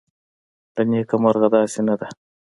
[0.75, 2.07] له نیکه مرغه داسې نه ده